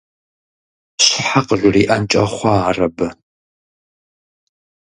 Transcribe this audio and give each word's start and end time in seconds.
Щхьэ 1.03 1.39
къыжриӀэнкӀэ 1.47 2.23
хъуа 2.33 2.55
ар 2.69 2.77
абы? 2.87 3.07